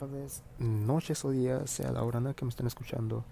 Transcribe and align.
tardes, 0.00 0.42
noches 0.58 1.26
o 1.26 1.30
días, 1.30 1.68
sea 1.68 1.92
la 1.92 2.02
hora 2.02 2.18
en 2.18 2.24
la 2.24 2.32
que 2.32 2.46
me 2.46 2.48
estén 2.48 2.66
escuchando. 2.66 3.22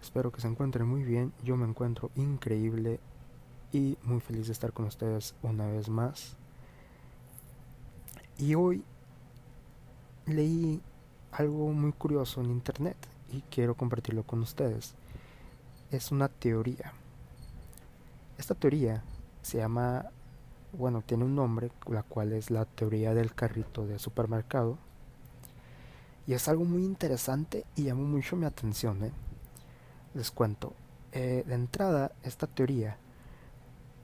Espero 0.00 0.32
que 0.32 0.40
se 0.40 0.48
encuentren 0.48 0.88
muy 0.88 1.02
bien. 1.02 1.34
Yo 1.44 1.54
me 1.58 1.66
encuentro 1.66 2.10
increíble 2.14 2.98
y 3.72 3.98
muy 4.04 4.20
feliz 4.20 4.46
de 4.46 4.54
estar 4.54 4.72
con 4.72 4.86
ustedes 4.86 5.34
una 5.42 5.66
vez 5.66 5.90
más. 5.90 6.34
Y 8.38 8.54
hoy 8.54 8.82
leí 10.24 10.80
algo 11.30 11.72
muy 11.74 11.92
curioso 11.92 12.40
en 12.40 12.52
internet 12.52 12.96
y 13.30 13.42
quiero 13.42 13.74
compartirlo 13.74 14.22
con 14.22 14.40
ustedes. 14.40 14.94
Es 15.90 16.10
una 16.10 16.28
teoría. 16.28 16.94
Esta 18.38 18.54
teoría 18.54 19.04
se 19.42 19.58
llama 19.58 20.06
bueno, 20.72 21.02
tiene 21.02 21.24
un 21.24 21.34
nombre, 21.34 21.70
la 21.86 22.02
cual 22.02 22.32
es 22.32 22.50
la 22.50 22.64
teoría 22.64 23.12
del 23.12 23.34
carrito 23.34 23.86
de 23.86 23.98
supermercado. 23.98 24.78
Y 26.28 26.34
es 26.34 26.46
algo 26.46 26.66
muy 26.66 26.84
interesante 26.84 27.64
y 27.74 27.84
llamó 27.84 28.02
mucho 28.02 28.36
mi 28.36 28.44
atención. 28.44 29.02
¿eh? 29.02 29.12
Les 30.12 30.30
cuento. 30.30 30.74
Eh, 31.12 31.42
de 31.46 31.54
entrada, 31.54 32.12
esta 32.22 32.46
teoría 32.46 32.98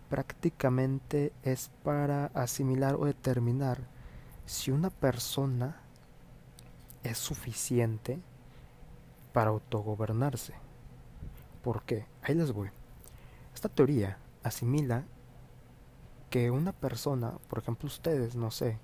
prácticamente 0.09 1.35
es 1.43 1.71
para 1.83 2.27
asimilar 2.33 2.95
o 2.95 3.05
determinar 3.05 3.83
si 4.47 4.71
una 4.71 4.89
persona 4.89 5.83
es 7.03 7.19
suficiente 7.19 8.23
para 9.35 9.51
autogobernarse. 9.51 10.55
¿Por 11.63 11.83
qué? 11.83 12.07
Ahí 12.23 12.35
les 12.35 12.53
voy. 12.53 12.71
Esta 13.55 13.69
teoría 13.69 14.17
asimila 14.43 15.05
que 16.31 16.51
una 16.51 16.73
persona, 16.73 17.33
por 17.51 17.59
ejemplo 17.59 17.87
ustedes, 17.87 18.35
no 18.35 18.51
sé, 18.51 18.79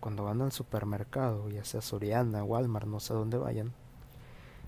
cuando 0.00 0.24
van 0.24 0.42
al 0.42 0.52
supermercado, 0.52 1.48
ya 1.48 1.64
sea 1.64 1.80
Soriana, 1.80 2.44
Walmart, 2.44 2.86
no 2.86 3.00
sé 3.00 3.14
dónde 3.14 3.38
vayan, 3.38 3.72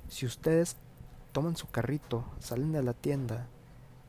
si 0.09 0.27
ustedes 0.27 0.77
toman 1.33 1.57
su 1.57 1.69
carrito, 1.69 2.25
salen 2.39 2.73
de 2.73 2.83
la 2.83 2.95
tienda, 2.95 3.47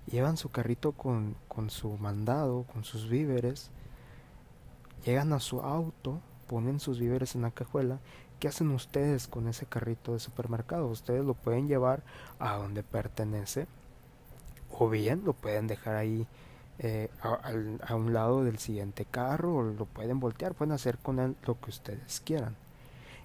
llevan 0.08 0.38
su 0.38 0.50
carrito 0.50 0.94
con, 0.94 1.36
con 1.48 1.70
su 1.70 1.98
mandado, 1.98 2.64
con 2.64 2.84
sus 2.84 3.10
víveres, 3.10 3.72
llegan 5.06 5.34
a 5.34 5.40
su 5.40 5.62
auto, 5.62 6.22
ponen 6.48 6.80
sus 6.80 7.00
víveres 7.00 7.36
en 7.36 7.42
la 7.42 7.52
cajuela, 7.52 8.00
¿qué 8.40 8.48
hacen 8.48 8.72
ustedes 8.72 9.28
con 9.28 9.48
ese 9.48 9.66
carrito 9.66 10.14
de 10.14 10.20
supermercado? 10.20 10.88
Ustedes 10.88 11.26
lo 11.26 11.34
pueden 11.34 11.68
llevar 11.68 12.04
a 12.40 12.56
donde 12.56 12.84
pertenece 12.84 13.68
o 14.72 14.90
bien 14.90 15.24
lo 15.26 15.34
pueden 15.34 15.68
dejar 15.68 15.96
ahí 15.96 16.28
eh, 16.82 17.10
a, 17.22 17.96
un 17.96 18.14
lado 18.14 18.46
del 18.46 18.58
siguiente 18.58 19.04
carro 19.04 19.58
o 19.58 19.64
lo 19.64 19.86
pueden 19.86 20.22
voltear, 20.22 20.54
pueden 20.54 20.72
hacer 20.72 20.98
con 20.98 21.20
él 21.20 21.36
lo 21.46 21.60
que 21.60 21.72
ustedes 21.72 22.22
quieran. 22.22 22.56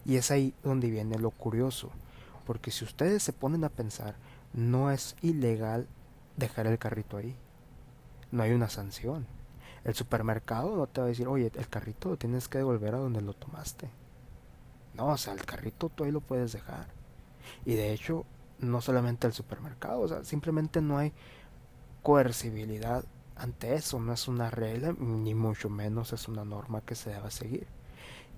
Y 0.05 0.17
es 0.17 0.33
ahí 0.33 0.53
donde 0.65 0.91
viene 0.91 1.19
lo 1.21 1.31
curioso, 1.31 1.91
porque 2.47 2.73
si 2.73 2.85
ustedes 2.85 3.23
se 3.23 3.33
ponen 3.33 3.63
a 3.63 3.69
pensar, 3.69 4.17
no 4.53 4.91
es 4.91 5.15
ilegal 5.23 5.87
dejar 6.37 6.67
el 6.67 6.79
carrito 6.79 7.17
ahí. 7.17 7.37
No 8.33 8.43
hay 8.43 8.53
una 8.53 8.69
sanción. 8.69 9.25
El 9.85 9.95
supermercado 9.95 10.77
no 10.77 10.89
te 10.89 11.01
va 11.01 11.07
a 11.07 11.11
decir, 11.11 11.29
oye, 11.29 11.53
el 11.55 11.69
carrito 11.69 12.09
lo 12.09 12.17
tienes 12.17 12.49
que 12.49 12.59
devolver 12.59 12.97
a 12.97 12.99
donde 12.99 13.21
lo 13.21 13.35
tomaste. 13.35 13.89
No, 14.95 15.09
o 15.09 15.17
sea, 15.17 15.35
el 15.35 15.45
carrito 15.45 15.91
tú 15.91 16.03
ahí 16.03 16.11
lo 16.11 16.21
puedes 16.21 16.53
dejar. 16.53 16.89
Y 17.65 17.75
de 17.75 17.93
hecho, 17.93 18.25
no 18.59 18.81
solamente 18.81 19.29
el 19.29 19.33
supermercado, 19.33 20.01
o 20.01 20.09
sea, 20.09 20.25
simplemente 20.25 20.81
no 20.81 20.99
hay 20.99 21.13
coercibilidad 22.03 23.05
ante 23.37 23.75
eso 23.75 23.99
no 24.01 24.13
es 24.13 24.29
una 24.29 24.51
regla, 24.51 24.95
ni 24.99 25.35
mucho 25.35 25.69
menos 25.69 26.13
es 26.13 26.29
una 26.29 26.45
norma 26.45 26.81
que 26.83 26.95
se 26.95 27.11
deba 27.11 27.31
seguir. 27.31 27.67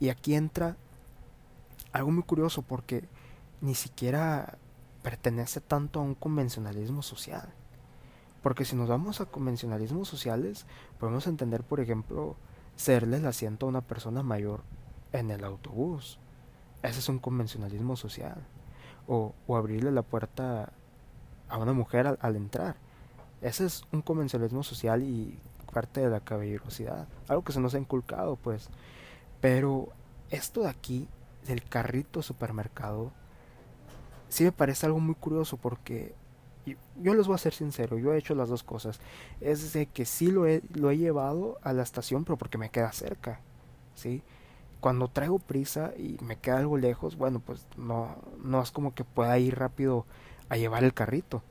Y 0.01 0.09
aquí 0.09 0.34
entra 0.34 0.77
algo 1.93 2.11
muy 2.11 2.23
curioso 2.23 2.62
porque 2.62 3.09
ni 3.61 3.75
siquiera 3.75 4.59
pertenece 5.03 5.61
tanto 5.61 6.01
a 6.01 6.03
un 6.03 6.15
convencionalismo 6.15 7.03
social. 7.03 7.53
Porque 8.43 8.65
si 8.65 8.77
nos 8.77 8.89
vamos 8.89 9.21
a 9.21 9.27
convencionalismos 9.27 10.09
sociales, 10.09 10.67
podemos 10.99 11.27
entender, 11.27 11.65
por 11.65 11.81
ejemplo, 11.81 12.37
serle 12.77 13.17
el 13.17 13.27
asiento 13.27 13.67
a 13.67 13.69
una 13.69 13.81
persona 13.81 14.23
mayor 14.23 14.63
en 15.13 15.31
el 15.31 15.45
autobús. 15.45 16.19
Ese 16.83 17.01
es 17.01 17.09
un 17.09 17.19
convencionalismo 17.19 17.97
social. 17.97 18.47
O, 19.09 19.34
abrirle 19.49 19.91
la 19.91 20.03
puerta 20.03 20.73
a 21.49 21.59
una 21.59 21.73
mujer 21.73 22.19
al 22.21 22.37
entrar. 22.37 22.77
Ese 23.41 23.67
es 23.67 23.85
un 23.93 24.03
convencionalismo 24.03 24.63
social 24.63 25.03
y 25.03 25.39
parte 25.73 26.01
de 26.01 26.11
la 26.11 26.21
caballerosidad. 26.21 27.07
Algo 27.29 27.45
que 27.45 27.53
se 27.53 27.61
nos 27.61 27.75
ha 27.75 27.79
inculcado, 27.79 28.37
pues. 28.37 28.71
Pero 29.41 29.89
esto 30.31 30.63
de 30.63 30.69
aquí, 30.69 31.09
del 31.47 31.63
carrito 31.63 32.23
supermercado, 32.23 33.13
sí 34.29 34.45
me 34.45 34.53
parece 34.53 34.87
algo 34.87 35.01
muy 35.01 35.15
curioso 35.15 35.57
porque 35.57 36.15
yo 37.01 37.15
les 37.15 37.27
voy 37.27 37.35
a 37.35 37.39
ser 37.39 37.55
sincero, 37.55 37.99
yo 37.99 38.13
he 38.13 38.19
hecho 38.19 38.35
las 38.35 38.49
dos 38.49 38.63
cosas. 38.63 39.01
Es 39.41 39.73
de 39.73 39.87
que 39.87 40.05
sí 40.05 40.31
lo 40.31 40.47
he, 40.47 40.63
lo 40.75 40.91
he 40.91 40.99
llevado 40.99 41.59
a 41.63 41.73
la 41.73 41.83
estación, 41.83 42.25
pero 42.25 42.37
porque 42.37 42.59
me 42.59 42.71
queda 42.71 42.93
cerca. 42.93 43.41
¿sí? 43.95 44.23
Cuando 44.81 45.09
traigo 45.09 45.39
prisa 45.39 45.93
y 45.97 46.17
me 46.23 46.37
queda 46.37 46.59
algo 46.59 46.77
lejos, 46.77 47.17
bueno, 47.17 47.41
pues 47.41 47.67
no, 47.77 48.17
no 48.43 48.63
es 48.63 48.71
como 48.71 48.95
que 48.95 49.05
pueda 49.05 49.39
ir 49.39 49.59
rápido 49.59 50.07
a 50.49 50.57
llevar 50.57 50.85
el 50.85 50.95
carrito. 50.95 51.43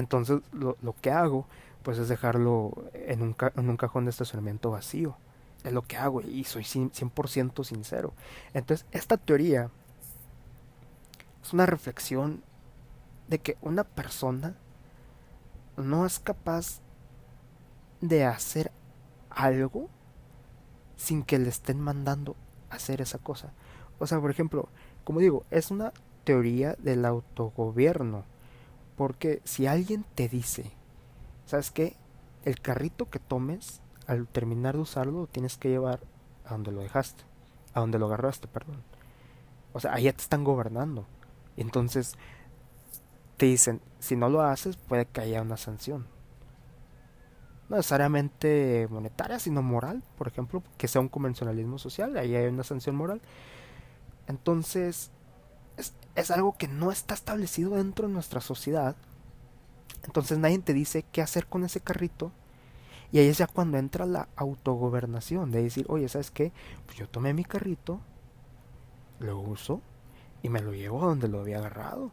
Entonces 0.00 0.40
lo, 0.52 0.76
que 1.00 1.10
hago 1.10 1.46
pues 1.82 1.98
es 1.98 2.08
dejarlo 2.08 2.72
en 2.92 3.22
un, 3.22 3.36
en 3.54 3.70
un 3.70 3.76
cajón 3.76 4.04
de 4.04 4.10
estacionamiento 4.10 4.70
vacío. 4.70 5.16
Es 5.62 5.72
lo 5.72 5.82
que 5.82 5.96
hago 5.96 6.22
y 6.22 6.44
soy 6.44 6.64
100% 6.64 7.64
sincero. 7.64 8.12
Entonces 8.54 8.86
esta 8.90 9.16
teoría 9.16 9.70
es 11.42 11.52
una 11.52 11.66
reflexión 11.66 12.42
de 13.28 13.38
que 13.38 13.56
una 13.62 13.84
persona 13.84 14.56
no 15.76 16.04
es 16.04 16.18
capaz 16.18 16.80
de 18.00 18.24
hacer 18.24 18.72
algo 19.30 19.88
sin 20.96 21.22
que 21.22 21.38
le 21.38 21.48
estén 21.48 21.80
mandando 21.80 22.36
hacer 22.70 23.00
esa 23.00 23.18
cosa. 23.18 23.52
O 23.98 24.06
sea, 24.06 24.20
por 24.20 24.30
ejemplo, 24.30 24.68
como 25.04 25.20
digo, 25.20 25.44
es 25.50 25.70
una 25.70 25.92
teoría 26.24 26.74
del 26.78 27.04
autogobierno. 27.04 28.24
Porque 29.00 29.40
si 29.44 29.66
alguien 29.66 30.04
te 30.14 30.28
dice, 30.28 30.70
¿sabes 31.46 31.70
qué? 31.70 31.96
El 32.44 32.60
carrito 32.60 33.08
que 33.08 33.18
tomes, 33.18 33.80
al 34.06 34.28
terminar 34.28 34.74
de 34.74 34.82
usarlo, 34.82 35.20
lo 35.20 35.26
tienes 35.26 35.56
que 35.56 35.70
llevar 35.70 36.00
a 36.44 36.50
donde 36.50 36.70
lo 36.70 36.82
dejaste, 36.82 37.24
a 37.72 37.80
donde 37.80 37.98
lo 37.98 38.08
agarraste, 38.08 38.46
perdón. 38.46 38.82
O 39.72 39.80
sea, 39.80 39.94
allá 39.94 40.12
te 40.12 40.20
están 40.20 40.44
gobernando. 40.44 41.06
Entonces, 41.56 42.12
te 43.38 43.46
dicen, 43.46 43.80
si 44.00 44.16
no 44.16 44.28
lo 44.28 44.42
haces, 44.42 44.76
puede 44.76 45.06
que 45.06 45.22
haya 45.22 45.40
una 45.40 45.56
sanción. 45.56 46.06
No 47.70 47.76
necesariamente 47.76 48.86
monetaria, 48.90 49.38
sino 49.38 49.62
moral, 49.62 50.02
por 50.18 50.28
ejemplo, 50.28 50.62
que 50.76 50.88
sea 50.88 51.00
un 51.00 51.08
convencionalismo 51.08 51.78
social, 51.78 52.18
ahí 52.18 52.36
hay 52.36 52.48
una 52.48 52.64
sanción 52.64 52.96
moral. 52.96 53.22
Entonces, 54.26 55.10
es, 55.80 56.30
algo 56.30 56.56
que 56.56 56.68
no 56.68 56.92
está 56.92 57.14
establecido 57.14 57.76
dentro 57.76 58.06
de 58.06 58.14
nuestra 58.14 58.40
sociedad. 58.40 58.96
Entonces 60.04 60.38
nadie 60.38 60.58
te 60.58 60.74
dice 60.74 61.04
qué 61.12 61.22
hacer 61.22 61.46
con 61.46 61.64
ese 61.64 61.80
carrito. 61.80 62.32
Y 63.12 63.18
ahí 63.18 63.26
es 63.26 63.38
ya 63.38 63.46
cuando 63.46 63.76
entra 63.76 64.06
la 64.06 64.28
autogobernación, 64.36 65.50
de 65.50 65.62
decir, 65.62 65.84
oye, 65.88 66.08
¿sabes 66.08 66.30
qué? 66.30 66.52
Pues 66.86 66.96
yo 66.96 67.08
tomé 67.08 67.34
mi 67.34 67.44
carrito, 67.44 68.00
lo 69.18 69.38
uso 69.40 69.82
y 70.42 70.48
me 70.48 70.60
lo 70.60 70.72
llevo 70.72 71.02
a 71.02 71.06
donde 71.06 71.28
lo 71.28 71.40
había 71.40 71.58
agarrado. 71.58 72.12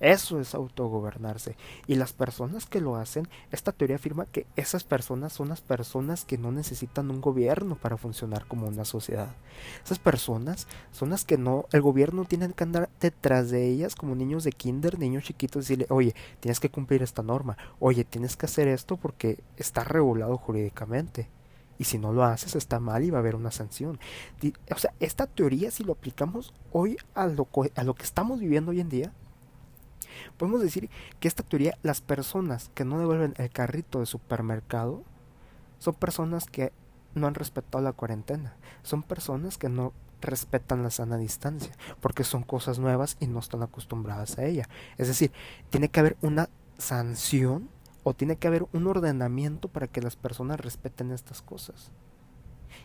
Eso 0.00 0.40
es 0.40 0.54
autogobernarse. 0.54 1.56
Y 1.86 1.96
las 1.96 2.14
personas 2.14 2.64
que 2.64 2.80
lo 2.80 2.96
hacen, 2.96 3.28
esta 3.52 3.72
teoría 3.72 3.96
afirma 3.96 4.24
que 4.24 4.46
esas 4.56 4.82
personas 4.82 5.34
son 5.34 5.50
las 5.50 5.60
personas 5.60 6.24
que 6.24 6.38
no 6.38 6.50
necesitan 6.52 7.10
un 7.10 7.20
gobierno 7.20 7.76
para 7.76 7.98
funcionar 7.98 8.46
como 8.46 8.66
una 8.66 8.86
sociedad. 8.86 9.36
Esas 9.84 9.98
personas 9.98 10.66
son 10.90 11.10
las 11.10 11.26
que 11.26 11.36
no, 11.36 11.66
el 11.72 11.82
gobierno 11.82 12.24
tiene 12.24 12.50
que 12.52 12.64
andar 12.64 12.88
detrás 12.98 13.50
de 13.50 13.68
ellas 13.68 13.94
como 13.94 14.14
niños 14.14 14.42
de 14.44 14.52
kinder, 14.52 14.98
niños 14.98 15.24
chiquitos, 15.24 15.64
decirle, 15.64 15.86
oye, 15.90 16.14
tienes 16.40 16.60
que 16.60 16.70
cumplir 16.70 17.02
esta 17.02 17.22
norma, 17.22 17.58
oye, 17.78 18.04
tienes 18.04 18.36
que 18.36 18.46
hacer 18.46 18.68
esto 18.68 18.96
porque 18.96 19.42
está 19.58 19.84
regulado 19.84 20.38
jurídicamente. 20.38 21.28
Y 21.78 21.84
si 21.84 21.98
no 21.98 22.12
lo 22.12 22.24
haces 22.24 22.56
está 22.56 22.78
mal 22.78 23.02
y 23.04 23.10
va 23.10 23.18
a 23.18 23.20
haber 23.20 23.36
una 23.36 23.50
sanción. 23.50 23.98
O 24.74 24.78
sea, 24.78 24.92
esta 25.00 25.26
teoría 25.26 25.70
si 25.70 25.82
lo 25.82 25.92
aplicamos 25.92 26.54
hoy 26.72 26.96
a 27.14 27.26
lo, 27.26 27.48
a 27.74 27.84
lo 27.84 27.94
que 27.94 28.02
estamos 28.02 28.40
viviendo 28.40 28.70
hoy 28.70 28.80
en 28.80 28.90
día, 28.90 29.12
Podemos 30.36 30.60
decir 30.60 30.90
que 31.18 31.28
esta 31.28 31.42
teoría, 31.42 31.76
las 31.82 32.00
personas 32.00 32.70
que 32.74 32.84
no 32.84 32.98
devuelven 32.98 33.34
el 33.36 33.50
carrito 33.50 34.00
de 34.00 34.06
supermercado, 34.06 35.02
son 35.78 35.94
personas 35.94 36.46
que 36.46 36.72
no 37.14 37.26
han 37.26 37.34
respetado 37.34 37.82
la 37.82 37.92
cuarentena, 37.92 38.54
son 38.82 39.02
personas 39.02 39.58
que 39.58 39.68
no 39.68 39.92
respetan 40.20 40.82
la 40.82 40.90
sana 40.90 41.16
distancia, 41.16 41.72
porque 42.00 42.24
son 42.24 42.42
cosas 42.42 42.78
nuevas 42.78 43.16
y 43.20 43.26
no 43.26 43.38
están 43.38 43.62
acostumbradas 43.62 44.38
a 44.38 44.44
ella. 44.44 44.68
Es 44.98 45.08
decir, 45.08 45.32
tiene 45.70 45.88
que 45.88 46.00
haber 46.00 46.16
una 46.20 46.48
sanción 46.78 47.68
o 48.02 48.14
tiene 48.14 48.36
que 48.36 48.48
haber 48.48 48.66
un 48.72 48.86
ordenamiento 48.86 49.68
para 49.68 49.86
que 49.86 50.02
las 50.02 50.16
personas 50.16 50.60
respeten 50.60 51.10
estas 51.10 51.42
cosas. 51.42 51.90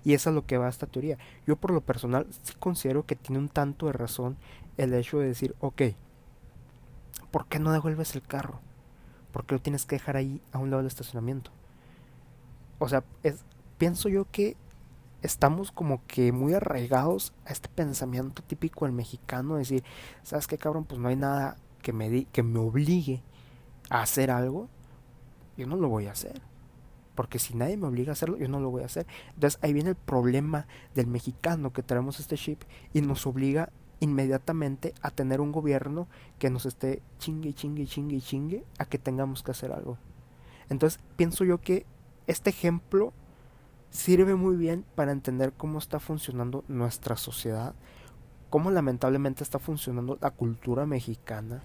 Y 0.04 0.14
es 0.14 0.26
lo 0.26 0.46
que 0.46 0.58
va 0.58 0.68
a 0.68 0.70
esta 0.70 0.88
teoría. 0.88 1.18
Yo 1.48 1.56
por 1.56 1.72
lo 1.72 1.82
personal 1.82 2.28
sí 2.44 2.54
considero 2.60 3.06
que 3.06 3.16
tiene 3.16 3.40
un 3.40 3.50
tanto 3.50 3.88
de 3.88 3.94
razón 3.94 4.38
el 4.78 4.94
hecho 4.94 5.20
de 5.20 5.28
decir, 5.28 5.56
ok, 5.60 5.82
¿por 7.32 7.48
qué 7.48 7.60
no 7.60 7.72
devuelves 7.72 8.16
el 8.16 8.22
carro? 8.22 8.62
¿Por 9.32 9.46
qué 9.46 9.56
lo 9.56 9.62
tienes 9.62 9.86
que 9.86 9.96
dejar 9.96 10.18
ahí 10.18 10.42
a 10.52 10.60
un 10.60 10.70
lado 10.70 10.82
del 10.82 10.88
estacionamiento? 10.88 11.52
O 12.80 12.88
sea, 12.88 13.04
es, 13.24 13.44
pienso 13.78 14.10
yo 14.10 14.26
que 14.32 14.58
estamos 15.22 15.72
como 15.72 16.06
que 16.08 16.32
muy 16.32 16.54
arraigados 16.54 17.34
a 17.46 17.52
este 17.52 17.68
pensamiento 17.70 18.44
típico 18.44 18.86
del 18.86 18.94
mexicano, 18.94 19.56
decir, 19.56 19.84
¿sabes 20.24 20.48
qué 20.48 20.58
cabrón? 20.58 20.86
Pues 20.86 21.00
no 21.00 21.08
hay 21.08 21.16
nada 21.16 21.58
que 21.82 21.94
me, 21.94 22.10
di 22.10 22.26
que 22.26 22.44
me 22.44 22.60
obligue 22.60 23.24
a 23.90 24.02
hacer 24.02 24.32
algo, 24.32 24.70
yo 25.58 25.68
no 25.68 25.76
lo 25.76 25.90
voy 25.90 26.08
a 26.08 26.12
hacer. 26.12 26.42
Porque 27.16 27.40
si 27.40 27.56
nadie 27.56 27.78
me 27.78 27.88
obliga 27.88 28.12
a 28.12 28.14
hacerlo, 28.14 28.38
yo 28.38 28.48
no 28.48 28.60
lo 28.60 28.70
voy 28.70 28.84
a 28.84 28.88
hacer. 28.88 29.08
Entonces 29.34 29.60
ahí 29.64 29.72
viene 29.72 29.92
el 29.92 29.96
problema 29.96 30.68
del 30.94 31.08
mexicano 31.08 31.72
que 31.72 31.82
traemos 31.82 32.20
este 32.20 32.38
chip 32.38 32.62
y 32.94 33.02
nos 33.02 33.26
obliga 33.26 33.70
inmediatamente 34.00 34.94
a 35.02 35.12
tener 35.12 35.42
un 35.42 35.52
gobierno 35.52 36.08
que 36.40 36.50
nos 36.50 36.66
esté 36.66 37.02
chingue, 37.20 37.54
chingue, 37.54 37.86
chingue, 37.86 38.22
chingue 38.22 38.66
a 38.78 38.86
que 38.86 38.98
tengamos 38.98 39.44
que 39.44 39.52
hacer 39.52 39.72
algo. 39.72 39.98
Entonces 40.70 41.00
pienso 41.16 41.44
yo 41.44 41.60
que 41.62 41.86
este 42.28 42.50
ejemplo 42.50 43.14
sirve 43.90 44.36
muy 44.36 44.56
bien 44.56 44.86
para 44.96 45.12
entender 45.12 45.54
cómo 45.54 45.80
está 45.80 46.00
funcionando 46.00 46.64
nuestra 46.68 47.16
sociedad, 47.16 47.76
cómo 48.50 48.72
lamentablemente 48.72 49.44
está 49.44 49.60
funcionando 49.60 50.18
la 50.22 50.32
cultura 50.32 50.86
mexicana 50.86 51.62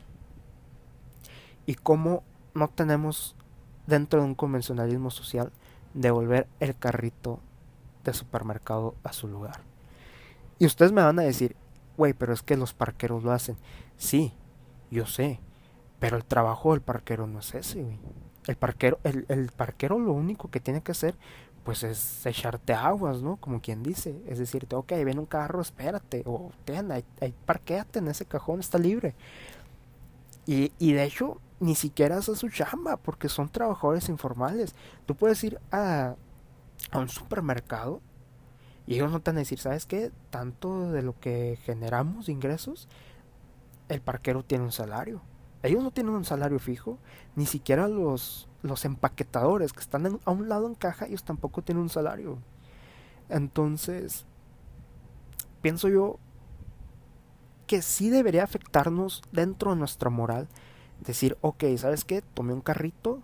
y 1.66 1.74
cómo 1.74 2.22
no 2.54 2.68
tenemos 2.68 3.36
dentro 3.86 4.20
de 4.20 4.26
un 4.26 4.34
convencionalismo 4.34 5.10
social 5.10 5.52
devolver 5.94 6.46
el 6.60 6.76
carrito 6.76 7.40
de 8.04 8.12
supermercado 8.12 8.94
a 9.02 9.12
su 9.12 9.28
lugar. 9.28 9.60
Y 10.58 10.66
ustedes 10.66 10.92
me 10.92 11.02
van 11.02 11.18
a 11.18 11.22
decir, 11.22 11.56
güey, 12.00 12.14
pero 12.14 12.32
es 12.32 12.40
que 12.42 12.56
los 12.56 12.72
parqueros 12.72 13.22
lo 13.22 13.30
hacen. 13.30 13.58
Sí, 13.98 14.32
yo 14.90 15.04
sé, 15.04 15.38
pero 15.98 16.16
el 16.16 16.24
trabajo 16.24 16.72
del 16.72 16.80
parquero 16.80 17.26
no 17.26 17.40
es 17.40 17.54
ese, 17.54 17.82
güey. 17.82 17.98
El 18.46 18.56
parquero, 18.56 18.98
el, 19.04 19.26
el 19.28 19.50
parquero 19.52 19.98
lo 19.98 20.12
único 20.12 20.50
que 20.50 20.60
tiene 20.60 20.82
que 20.82 20.92
hacer, 20.92 21.14
pues 21.62 21.82
es 21.82 22.24
echarte 22.24 22.72
aguas, 22.72 23.20
¿no? 23.20 23.36
Como 23.36 23.60
quien 23.60 23.82
dice. 23.82 24.22
Es 24.26 24.38
decirte, 24.38 24.76
ok, 24.76 24.90
ven 25.04 25.18
un 25.18 25.26
carro, 25.26 25.60
espérate. 25.60 26.22
O 26.24 26.52
ten, 26.64 26.90
ahí, 26.90 27.04
parquéate 27.44 27.98
en 27.98 28.08
ese 28.08 28.24
cajón, 28.24 28.60
está 28.60 28.78
libre. 28.78 29.14
Y, 30.46 30.72
y 30.78 30.92
de 30.94 31.04
hecho, 31.04 31.38
ni 31.60 31.74
siquiera 31.74 32.16
hace 32.16 32.34
su 32.34 32.48
chamba, 32.48 32.96
porque 32.96 33.28
son 33.28 33.50
trabajadores 33.50 34.08
informales. 34.08 34.74
Tú 35.04 35.14
puedes 35.14 35.44
ir 35.44 35.60
a, 35.70 36.16
a 36.90 36.98
un 36.98 37.08
supermercado 37.10 38.00
y 38.90 38.94
ellos 38.94 39.12
no 39.12 39.20
te 39.20 39.30
van 39.30 39.36
a 39.36 39.38
decir, 39.42 39.60
¿sabes 39.60 39.86
qué? 39.86 40.10
Tanto 40.30 40.90
de 40.90 41.02
lo 41.02 41.16
que 41.20 41.56
generamos 41.62 42.28
ingresos, 42.28 42.88
el 43.88 44.00
parquero 44.00 44.42
tiene 44.42 44.64
un 44.64 44.72
salario. 44.72 45.22
Ellos 45.62 45.84
no 45.84 45.92
tienen 45.92 46.12
un 46.12 46.24
salario 46.24 46.58
fijo, 46.58 46.98
ni 47.36 47.46
siquiera 47.46 47.86
los, 47.86 48.48
los 48.62 48.84
empaquetadores 48.84 49.72
que 49.72 49.78
están 49.78 50.18
a 50.24 50.30
un 50.32 50.48
lado 50.48 50.66
en 50.66 50.74
caja, 50.74 51.06
ellos 51.06 51.22
tampoco 51.22 51.62
tienen 51.62 51.82
un 51.82 51.88
salario. 51.88 52.38
Entonces, 53.28 54.26
pienso 55.62 55.86
yo 55.86 56.18
que 57.68 57.82
sí 57.82 58.10
debería 58.10 58.42
afectarnos 58.42 59.22
dentro 59.30 59.70
de 59.70 59.76
nuestra 59.76 60.10
moral 60.10 60.48
decir, 60.98 61.38
ok, 61.42 61.62
¿sabes 61.76 62.04
qué? 62.04 62.22
Tomé 62.22 62.54
un 62.54 62.60
carrito, 62.60 63.22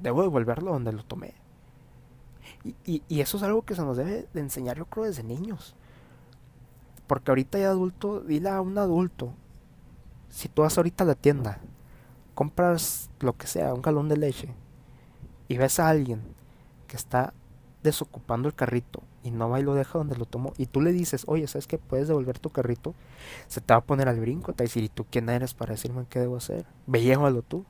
debo 0.00 0.22
devolverlo 0.22 0.72
donde 0.72 0.92
lo 0.92 1.04
tomé. 1.04 1.41
Y, 2.64 3.02
y, 3.08 3.20
eso 3.20 3.36
es 3.36 3.42
algo 3.42 3.62
que 3.62 3.74
se 3.74 3.82
nos 3.82 3.96
debe 3.96 4.28
de 4.32 4.40
enseñar, 4.40 4.76
yo 4.76 4.86
creo, 4.86 5.04
desde 5.04 5.24
niños. 5.24 5.74
Porque 7.06 7.30
ahorita 7.30 7.58
ya 7.58 7.70
adulto, 7.70 8.20
dile 8.20 8.50
a 8.50 8.60
un 8.60 8.78
adulto, 8.78 9.32
si 10.28 10.48
tú 10.48 10.62
vas 10.62 10.76
ahorita 10.76 11.04
a 11.04 11.08
la 11.08 11.14
tienda, 11.14 11.58
compras 12.34 13.10
lo 13.20 13.36
que 13.36 13.46
sea, 13.46 13.74
un 13.74 13.82
galón 13.82 14.08
de 14.08 14.16
leche, 14.16 14.54
y 15.48 15.56
ves 15.58 15.80
a 15.80 15.88
alguien 15.88 16.22
que 16.86 16.96
está 16.96 17.34
desocupando 17.82 18.48
el 18.48 18.54
carrito 18.54 19.02
y 19.24 19.30
no 19.30 19.48
va 19.48 19.60
y 19.60 19.62
lo 19.62 19.74
deja 19.74 19.98
donde 19.98 20.16
lo 20.16 20.24
tomó, 20.24 20.52
y 20.56 20.66
tú 20.66 20.80
le 20.80 20.92
dices, 20.92 21.24
oye, 21.26 21.46
¿sabes 21.46 21.66
que 21.66 21.78
puedes 21.78 22.08
devolver 22.08 22.38
tu 22.38 22.50
carrito? 22.50 22.94
Se 23.46 23.60
te 23.60 23.72
va 23.72 23.78
a 23.78 23.84
poner 23.84 24.08
al 24.08 24.18
brinco, 24.18 24.52
te 24.52 24.62
va 24.62 24.66
a 24.66 24.68
decir, 24.68 24.82
¿y 24.82 24.88
tú 24.88 25.04
quién 25.08 25.28
eres 25.28 25.54
para 25.54 25.72
decirme 25.72 26.06
qué 26.08 26.20
debo 26.20 26.36
hacer? 26.36 26.66
Ve, 26.86 27.16
tú. 27.46 27.64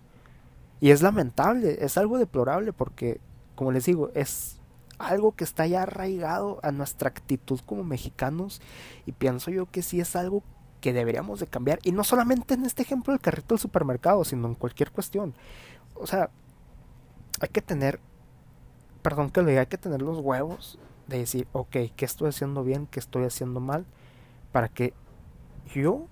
Y 0.80 0.90
es 0.90 1.02
lamentable, 1.02 1.84
es 1.84 1.98
algo 1.98 2.18
deplorable 2.18 2.72
porque, 2.72 3.20
como 3.54 3.70
les 3.70 3.84
digo, 3.84 4.10
es 4.14 4.61
algo 5.02 5.32
que 5.32 5.44
está 5.44 5.66
ya 5.66 5.82
arraigado 5.82 6.60
a 6.62 6.72
nuestra 6.72 7.08
actitud 7.08 7.60
como 7.66 7.84
mexicanos 7.84 8.60
y 9.06 9.12
pienso 9.12 9.50
yo 9.50 9.66
que 9.66 9.82
sí 9.82 10.00
es 10.00 10.16
algo 10.16 10.43
que 10.81 10.93
deberíamos 10.93 11.40
de 11.40 11.46
cambiar 11.46 11.78
y 11.82 11.93
no 11.93 12.04
solamente 12.04 12.54
en 12.54 12.64
este 12.64 12.82
ejemplo 12.82 13.12
del 13.12 13.20
carrito 13.20 13.54
del 13.54 13.60
supermercado, 13.60 14.25
sino 14.25 14.49
en 14.49 14.54
cualquier 14.54 14.90
cuestión. 14.90 15.34
O 15.94 16.06
sea, 16.06 16.31
hay 17.40 17.49
que 17.49 17.62
tener, 17.62 18.00
perdón 19.02 19.31
que 19.31 19.43
lo 19.43 19.49
diga, 19.49 19.60
hay 19.60 19.66
que 19.66 19.78
tener 19.78 20.02
los 20.02 20.19
huevos 20.19 20.78
de 21.06 21.19
decir, 21.19 21.46
ok, 21.52 21.76
¿qué 21.96 22.05
estoy 22.05 22.28
haciendo 22.28 22.64
bien? 22.64 22.87
¿Qué 22.87 23.00
estoy 23.00 23.25
haciendo 23.25 23.60
mal? 23.60 23.87
Para 24.50 24.69
que 24.69 24.94
yo 25.75 26.06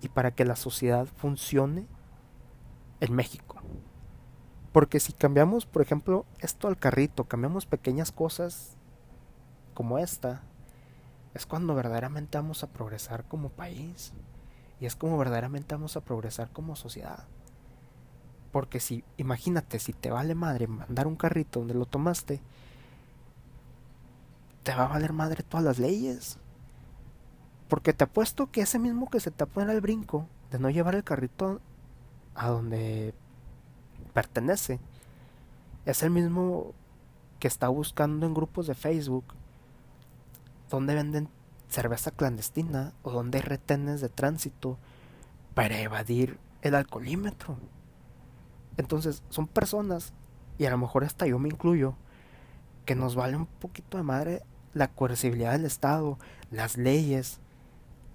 y 0.00 0.08
para 0.08 0.30
que 0.30 0.44
la 0.44 0.56
sociedad 0.56 1.06
funcione 1.16 1.86
en 3.00 3.14
México. 3.14 3.47
Porque 4.78 5.00
si 5.00 5.12
cambiamos, 5.12 5.66
por 5.66 5.82
ejemplo, 5.82 6.24
esto 6.38 6.68
al 6.68 6.78
carrito, 6.78 7.24
cambiamos 7.24 7.66
pequeñas 7.66 8.12
cosas 8.12 8.76
como 9.74 9.98
esta, 9.98 10.42
es 11.34 11.46
cuando 11.46 11.74
verdaderamente 11.74 12.38
vamos 12.38 12.62
a 12.62 12.68
progresar 12.68 13.24
como 13.24 13.48
país. 13.48 14.12
Y 14.78 14.86
es 14.86 14.94
como 14.94 15.18
verdaderamente 15.18 15.74
vamos 15.74 15.96
a 15.96 16.00
progresar 16.02 16.50
como 16.52 16.76
sociedad. 16.76 17.24
Porque 18.52 18.78
si, 18.78 19.02
imagínate, 19.16 19.80
si 19.80 19.92
te 19.92 20.12
vale 20.12 20.36
madre 20.36 20.68
mandar 20.68 21.08
un 21.08 21.16
carrito 21.16 21.58
donde 21.58 21.74
lo 21.74 21.84
tomaste, 21.84 22.40
te 24.62 24.76
va 24.76 24.84
a 24.84 24.88
valer 24.90 25.12
madre 25.12 25.42
todas 25.42 25.64
las 25.66 25.80
leyes. 25.80 26.38
Porque 27.66 27.92
te 27.92 28.04
apuesto 28.04 28.52
que 28.52 28.60
ese 28.60 28.78
mismo 28.78 29.10
que 29.10 29.18
se 29.18 29.32
te 29.32 29.44
pone 29.44 29.72
al 29.72 29.80
brinco 29.80 30.28
de 30.52 30.60
no 30.60 30.70
llevar 30.70 30.94
el 30.94 31.02
carrito 31.02 31.60
a 32.36 32.46
donde 32.46 33.12
pertenece, 34.18 34.80
es 35.86 36.02
el 36.02 36.10
mismo 36.10 36.74
que 37.38 37.46
está 37.46 37.68
buscando 37.68 38.26
en 38.26 38.34
grupos 38.34 38.66
de 38.66 38.74
Facebook 38.74 39.24
donde 40.70 40.96
venden 40.96 41.28
cerveza 41.68 42.10
clandestina 42.10 42.94
o 43.04 43.12
donde 43.12 43.38
hay 43.38 43.44
retenes 43.44 44.00
de 44.00 44.08
tránsito 44.08 44.76
para 45.54 45.78
evadir 45.78 46.36
el 46.62 46.74
alcoholímetro. 46.74 47.58
Entonces, 48.76 49.22
son 49.28 49.46
personas, 49.46 50.12
y 50.58 50.64
a 50.64 50.70
lo 50.70 50.78
mejor 50.78 51.04
hasta 51.04 51.28
yo 51.28 51.38
me 51.38 51.48
incluyo, 51.48 51.94
que 52.86 52.96
nos 52.96 53.14
vale 53.14 53.36
un 53.36 53.46
poquito 53.46 53.98
de 53.98 54.02
madre 54.02 54.42
la 54.74 54.88
coercibilidad 54.88 55.52
del 55.52 55.64
Estado, 55.64 56.18
las 56.50 56.76
leyes 56.76 57.38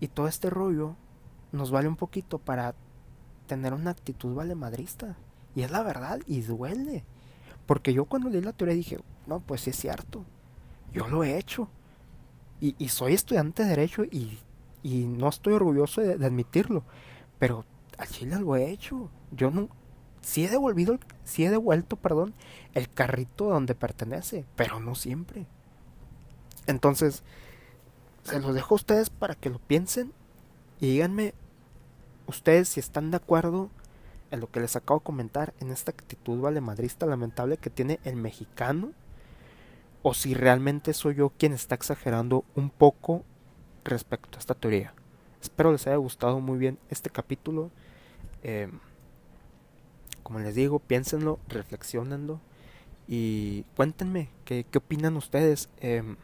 y 0.01 0.10
todo 0.10 0.27
este 0.27 0.50
rollo, 0.50 0.98
nos 1.53 1.72
vale 1.72 1.88
un 1.88 1.95
poquito 1.95 2.39
para 2.39 2.75
tener 3.48 3.74
una 3.74 3.91
actitud 3.91 4.36
vale 4.36 4.53
madrista. 4.53 5.15
Y 5.55 5.62
es 5.62 5.72
la 5.72 5.83
verdad, 5.83 6.19
y 6.27 6.41
duele. 6.41 7.03
Porque 7.65 7.93
yo 7.93 8.05
cuando 8.05 8.29
leí 8.29 8.41
la 8.41 8.53
teoría 8.53 8.75
dije, 8.75 9.00
no, 9.27 9.39
pues 9.39 9.62
sí 9.62 9.69
es 9.69 9.77
cierto, 9.77 10.25
yo 10.93 11.07
lo 11.07 11.24
he 11.24 11.38
hecho. 11.38 11.69
Y, 12.60 12.88
soy 12.88 13.13
estudiante 13.13 13.63
de 13.63 13.69
Derecho 13.69 14.05
y, 14.05 14.39
y 14.83 15.03
no 15.03 15.27
estoy 15.27 15.51
orgulloso 15.51 16.00
de, 16.00 16.13
admitirlo. 16.13 16.83
Pero 17.38 17.65
al 17.98 18.07
Chile 18.07 18.39
lo 18.39 18.55
he 18.55 18.72
hecho. 18.72 19.10
Yo 19.31 19.51
no, 19.51 19.67
sí 20.22 20.45
he 20.45 20.50
devolvido, 20.50 20.98
sí 21.25 21.43
he 21.43 21.50
devuelto, 21.50 21.98
perdón, 21.98 22.33
el 22.74 22.89
carrito 22.89 23.50
donde 23.50 23.75
pertenece, 23.75 24.45
pero 24.55 24.79
no 24.79 24.95
siempre. 24.95 25.45
Entonces, 26.65 27.24
se 28.24 28.39
los 28.39 28.53
dejo 28.55 28.75
a 28.75 28.77
ustedes 28.77 29.10
para 29.10 29.36
que 29.36 29.50
lo 29.50 29.60
piensen 29.60 30.13
y 30.79 30.88
díganme 30.88 31.33
ustedes 32.27 32.69
si 32.69 32.79
están 32.79 33.12
de 33.12 33.17
acuerdo 33.17 33.69
en 34.34 34.40
lo 34.40 34.50
que 34.50 34.60
les 34.60 34.75
acabo 34.75 35.00
de 35.00 35.06
comentar, 35.06 35.54
en 35.60 35.70
esta 35.70 35.92
actitud 35.92 36.42
valemadrista 36.42 37.06
lamentable 37.06 37.58
que 37.58 37.70
tiene 37.70 38.00
el 38.04 38.16
mexicano 38.16 38.92
o 40.02 40.16
si 40.16 40.34
realmente 40.34 40.94
soy 40.94 41.16
yo 41.16 41.30
quien 41.30 41.54
está 41.54 41.75
exagerando 41.75 42.44
un 42.56 42.72
poco 42.72 43.24
respecto 43.84 44.38
a 44.38 44.40
esta 44.40 44.56
teoría. 44.56 44.94
Espero 45.40 45.72
les 45.72 45.86
haya 45.86 45.98
gustado 45.98 46.40
muy 46.40 46.58
bien 46.58 46.80
este 46.90 47.12
capítulo. 47.12 47.70
Eh, 48.42 48.72
como 50.24 50.40
les 50.40 50.56
digo, 50.56 50.80
piénsenlo, 50.80 51.40
reflexionenlo 51.48 52.40
y 53.08 53.63
cuéntenme 53.75 54.30
qué, 54.46 54.66
qué 54.70 54.80
opinan 54.80 55.16
ustedes. 55.16 55.70
Eh, 55.80 56.16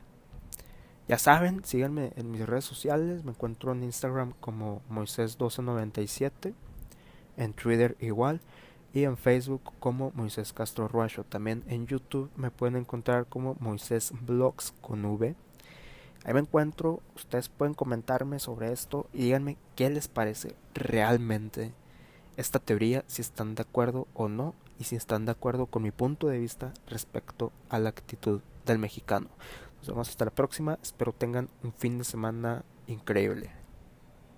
ya 1.08 1.20
saben, 1.20 1.64
síganme 1.64 2.12
en 2.16 2.32
mis 2.32 2.46
redes 2.46 2.66
sociales. 2.66 3.24
Me 3.24 3.32
encuentro 3.32 3.72
en 3.72 3.84
Instagram 3.84 4.34
como 4.40 4.82
Moisés1297. 4.90 6.56
En 7.40 7.54
Twitter 7.54 7.98
igual. 8.00 8.40
y 8.94 9.04
en 9.04 9.18
Facebook 9.18 9.62
como 9.80 10.12
Moisés 10.16 10.54
Castro 10.54 10.88
Ruacho. 10.88 11.24
También 11.24 11.64
en 11.68 11.88
YouTube 11.88 12.32
me 12.36 12.52
pueden 12.52 12.76
encontrar 12.76 13.28
como 13.28 13.56
Moisés 13.60 14.14
Blogs 14.22 14.74
con 14.82 15.06
V. 15.06 15.36
Ahí 16.26 16.34
me 16.34 16.40
encuentro, 16.40 17.02
ustedes 17.16 17.50
pueden 17.50 17.74
comentarme 17.74 18.40
sobre 18.40 18.72
esto 18.72 19.08
y 19.14 19.24
díganme 19.24 19.58
qué 19.76 19.90
les 19.90 20.08
parece 20.08 20.56
realmente 20.74 21.72
esta 22.36 22.60
teoría, 22.60 23.04
si 23.08 23.22
están 23.22 23.56
de 23.56 23.62
acuerdo 23.62 24.08
o 24.14 24.28
no, 24.28 24.54
y 24.80 24.86
si 24.86 24.96
están 24.96 25.26
de 25.26 25.32
acuerdo 25.32 25.66
con 25.66 25.84
mi 25.84 25.92
punto 25.92 26.28
de 26.28 26.40
vista 26.40 26.74
respecto 26.88 27.52
a 27.70 27.80
la 27.80 27.90
actitud 27.90 28.42
del 28.66 28.80
mexicano. 28.80 29.28
Nos 29.80 29.88
vemos 29.88 30.10
hasta 30.10 30.26
la 30.26 30.32
próxima, 30.32 30.80
espero 30.82 31.14
tengan 31.14 31.50
un 31.64 31.74
fin 31.74 31.98
de 31.98 32.06
semana 32.06 32.64
increíble. 32.88 33.59